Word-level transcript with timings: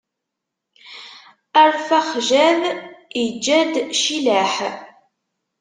Arfaxcad 1.61 2.61
iǧǧa-d 3.23 3.73
Cilaḥ. 4.01 4.53